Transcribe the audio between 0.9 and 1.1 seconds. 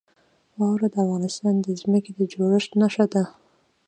د